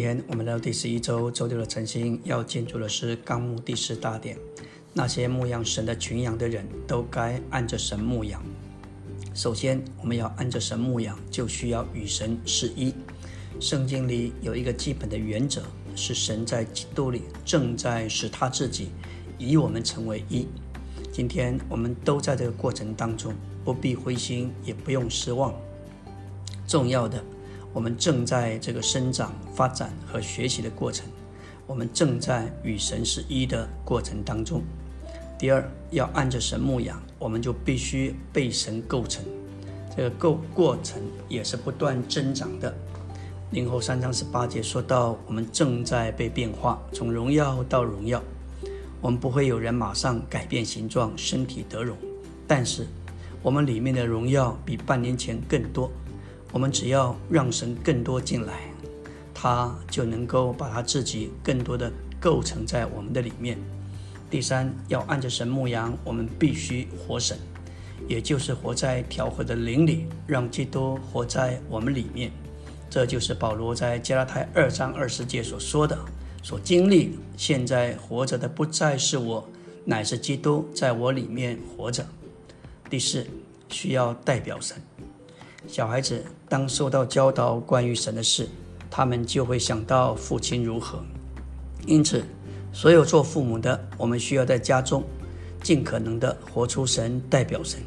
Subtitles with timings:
[0.00, 4.34] 天我们来到第十一周周六的晨星，要建筑的是纲目第四大点。
[4.94, 8.42] 那些牧养神的群羊的人都该按着神牧养。
[9.34, 12.94] 首先，我们要按着神牧养，就需要与神是一。
[13.60, 15.60] 圣经里有一个基本的原则，
[15.94, 18.88] 是神在基督里正在使他自己
[19.36, 20.46] 以我们成为一。
[21.12, 23.34] 今天我们都在这个过程当中，
[23.66, 25.54] 不必灰心，也不用失望。
[26.66, 27.22] 重要的。
[27.72, 31.06] 我们正在这个生长、发展和学习的过程，
[31.66, 34.62] 我们正在与神是一的过程当中。
[35.38, 39.24] 第二，要按着神牧养，我们就必须被神构成，
[39.96, 42.74] 这个构过程也是不断增长的。
[43.52, 48.22] 零后三章十八节说到，我们正在被变化，从荣耀到荣耀。
[49.00, 51.96] 我们不会有人马上改变形状、身体得荣，
[52.46, 52.86] 但是
[53.42, 55.90] 我们里面的荣耀比半年前更多。
[56.52, 58.54] 我们只要让神更多进来，
[59.32, 63.56] 他就能够把他自己更多的构成在我们的里面。
[64.28, 67.38] 第三，要按着神牧羊，我们必须活神，
[68.08, 72.30] 也就是活在调和的灵里，让基督活在我们里面。
[72.88, 75.96] 这就是保罗在加拉太二章二十节所说的：
[76.42, 79.48] 所经历现在活着的不再是我，
[79.84, 82.04] 乃是基督在我里面活着。
[82.88, 83.24] 第四，
[83.68, 84.76] 需要代表神。
[85.68, 88.48] 小孩子当受到教导关于神的事，
[88.90, 90.98] 他们就会想到父亲如何。
[91.86, 92.24] 因此，
[92.72, 95.04] 所有做父母的，我们需要在家中
[95.62, 97.80] 尽可能的活出神，代表神；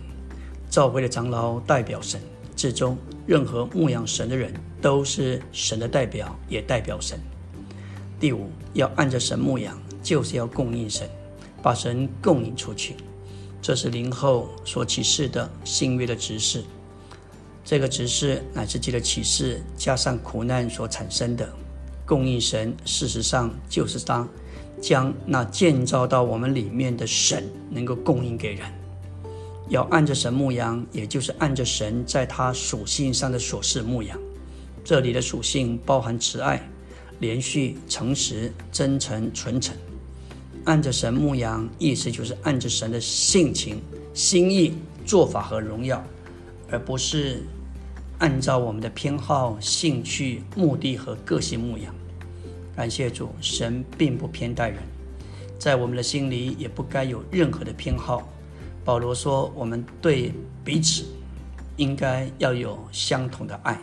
[0.69, 2.19] 教会的长老代表神；
[2.55, 7.19] 至终，任何牧养神的人都是神的代表，也代表神。
[8.19, 11.09] 第五，要按着神牧养，就是要供应神，
[11.61, 12.95] 把神供应出去。
[13.61, 16.63] 这是灵后所启示的新约的指示。
[17.65, 21.47] 这个只是乃至记的启示，加上苦难所产生的
[22.05, 24.27] 供应神，事实上就是当
[24.81, 28.67] 将那建造到我们里面的神能够供应给人。
[29.69, 34.19] 要按着神牧羊，也就是按着神在他属性上的所示牧羊。
[34.83, 36.69] 这里的属性包含慈爱、
[37.19, 39.73] 连续、诚实、真诚、纯诚。
[40.65, 43.81] 按着神牧羊，意思就是按着神的性情、
[44.13, 44.73] 心意、
[45.05, 46.03] 做法和荣耀。
[46.69, 47.43] 而不是
[48.23, 51.93] 按照我们的偏好、兴趣、目的和个性牧养。
[52.73, 54.79] 感谢主，神并不偏待人，
[55.59, 58.25] 在我们的心里也不该有任何的偏好。
[58.85, 60.31] 保罗说，我们对
[60.63, 61.03] 彼此
[61.75, 63.77] 应该要有相同的爱。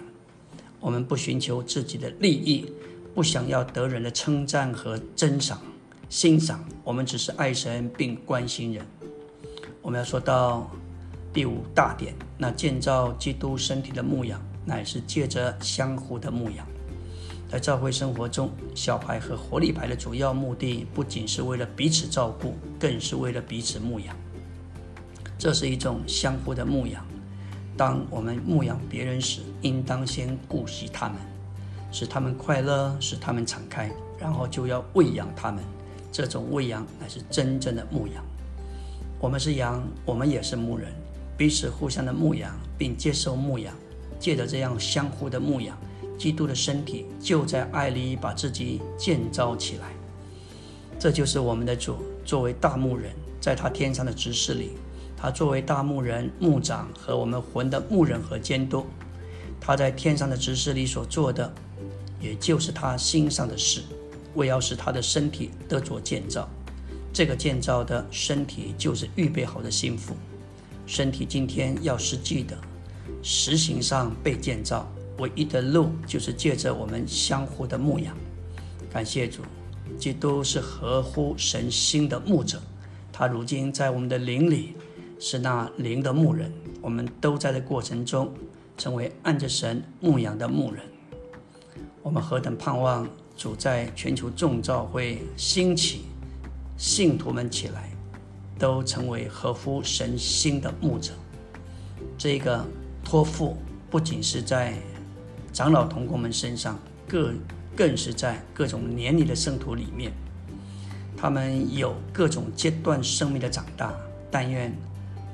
[0.81, 2.73] 我们不寻求自己的利益，
[3.15, 5.61] 不想要得人的称赞和珍赏、
[6.09, 6.65] 欣赏。
[6.83, 8.87] 我们只是爱神并关心人。
[9.83, 10.71] 我们要说到。
[11.33, 16.67] 第五大点，那建造基督身体的牧养，乃是借着相互的牧养。
[17.49, 24.17] 在教会生活中，小孩和活力牌的主要目的，不仅是为了彼此照顾，更是为了彼此牧养。
[25.39, 27.07] 这是一种相互的牧养。
[27.77, 31.17] 当我们牧养别人时，应当先顾惜他们，
[31.93, 35.63] 使他们快乐，使他们敞开，然后就要喂养他们。
[36.13, 38.25] 这种喂养乃是真正的牧养。
[39.21, 40.93] 我们是羊，我们也是牧人。
[41.41, 43.75] 彼此互相的牧养，并接受牧养，
[44.19, 45.75] 借着这样相互的牧养，
[46.19, 49.89] 基督的身体就在爱里把自己建造起来。
[50.99, 51.97] 这就是我们的主
[52.27, 54.73] 作为大牧人，在他天上的执事里，
[55.17, 58.85] 他作为大牧人、牧长和我们魂的牧人和监督，
[59.59, 61.51] 他在天上的执事里所做的，
[62.21, 63.81] 也就是他心上的事，
[64.35, 66.47] 为要使他的身体得着建造。
[67.15, 70.15] 这个建造的身体，就是预备好的心腹。
[70.91, 72.59] 身体今天要实际的
[73.23, 78.13] 实行上被建造，唯一的路就是借着我们相互的牧养。
[78.93, 79.43] 感谢主，
[79.97, 82.61] 基督是合乎神心的牧者，
[83.13, 84.75] 他如今在我们的灵里
[85.21, 86.53] 是那灵的牧人。
[86.83, 88.35] 我们都在这过程中
[88.77, 90.83] 成为按着神牧养的牧人。
[92.03, 96.01] 我们何等盼望主在全球众召会兴起，
[96.77, 97.90] 信徒们起来。
[98.61, 101.13] 都成为合乎神心的牧者。
[102.17, 102.65] 这个
[103.03, 103.57] 托付
[103.91, 104.75] 不仅是在
[105.53, 106.79] 长老同工们身上，
[107.09, 107.37] 更
[107.75, 110.13] 更是在各种年龄的圣徒里面。
[111.17, 113.93] 他们有各种阶段生命的长大。
[114.33, 114.73] 但愿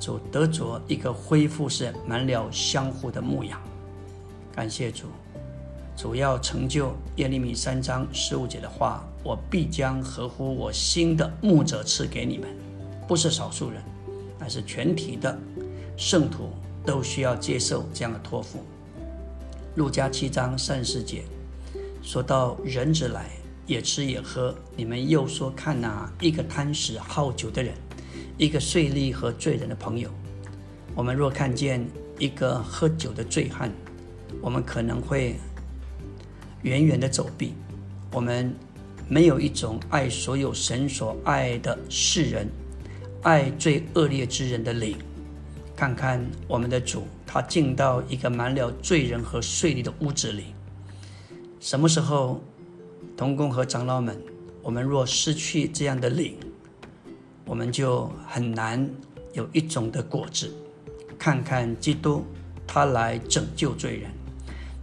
[0.01, 3.61] 主得着一个恢复是满了相互的牧养。
[4.51, 5.09] 感谢主，
[5.95, 12.49] 主要成就耶利米三章十五节的话：我必将合乎我心的牧者赐给你们。
[13.07, 13.83] 不是少数人，
[14.39, 15.39] 而是全体的
[15.97, 16.51] 圣徒
[16.85, 18.65] 都需要接受这样的托付。
[19.77, 21.23] 路加七章三十节
[22.03, 23.31] 说到人子来，
[23.67, 27.75] 也吃也喝，你们又说看哪一个贪食好酒的人，
[28.39, 30.11] 一个税吏和罪人的朋友。
[30.95, 31.87] 我们若看见
[32.19, 33.71] 一个喝酒的醉汉，
[34.41, 35.37] 我们可能会
[36.63, 37.55] 远远的走避。
[38.13, 38.55] 我们
[39.09, 42.49] 没有一种爱所有神所爱的世人，
[43.23, 44.97] 爱最恶劣之人的灵。
[45.75, 50.55] 看看我们的主，他进到一个满了罪人和税吏的屋子里。
[51.61, 52.41] 什么时候，
[53.17, 54.17] 童工和长老们，
[54.63, 56.35] 我们若失去这样的灵，
[57.45, 58.89] 我们就很难
[59.35, 60.55] 有一种的果子。
[61.19, 62.25] 看看基督，
[62.67, 64.11] 他来拯救罪人，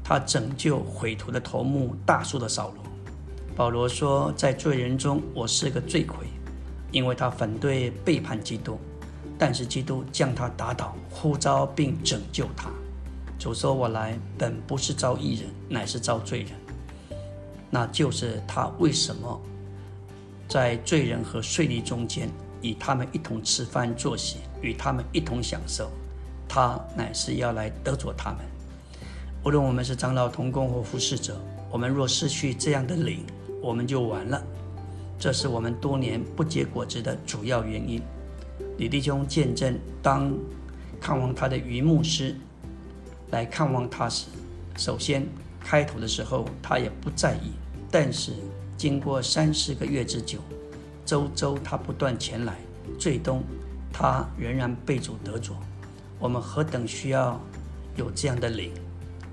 [0.04, 2.84] 他拯救毁图的头目大树的扫罗。
[3.56, 6.28] 保罗说，在罪人中，我是个罪魁，
[6.94, 8.80] 因为他反对背叛基督。
[9.38, 12.70] 但是基督将他打倒，呼召并拯救他。
[13.38, 16.52] 主说：“我来本不是招义人，乃是招罪人。”
[17.70, 19.42] 那就是他为什么
[20.48, 22.30] 在罪人和税吏中间，
[22.62, 25.92] 与他们一同吃饭坐席，与他们一同享受。
[26.48, 28.40] 他乃是要来得着他们。
[29.44, 31.38] 无论我们是长老、同工或服侍者，
[31.72, 33.26] 我们若失去这样的灵，
[33.62, 34.42] 我们就完了。
[35.18, 38.02] 这是我们多年不结果子的主要原因。
[38.78, 40.34] 李弟兄见证，当
[41.00, 42.36] 看望他的余牧师
[43.32, 44.28] 来看望他时，
[44.78, 45.26] 首先
[45.60, 47.52] 开头的时候他也不在意，
[47.90, 48.34] 但是
[48.78, 50.40] 经过三四个月之久，
[51.06, 52.58] 周周他不断前来，
[53.00, 53.44] 最终
[53.92, 55.54] 他仍然被主得着。
[56.20, 57.40] 我们何等需要
[57.96, 58.72] 有这样的灵！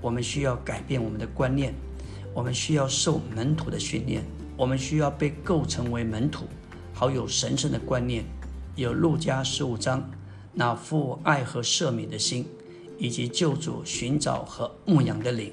[0.01, 1.73] 我们需要改变我们的观念，
[2.33, 4.23] 我们需要受门徒的训练，
[4.55, 6.45] 我们需要被构成为门徒，
[6.93, 8.23] 好有神圣的观念。
[8.75, 10.09] 有路加十五章
[10.53, 12.45] 那父爱和赦免的心，
[12.97, 15.51] 以及救主寻找和牧养的灵。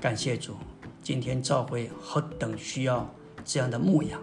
[0.00, 0.54] 感谢主，
[1.02, 3.12] 今天教会何等需要
[3.44, 4.20] 这样的牧养，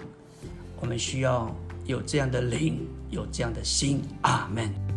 [0.79, 1.53] 我们需要
[1.85, 4.01] 有这样的灵，有这样的心。
[4.21, 4.88] 阿门。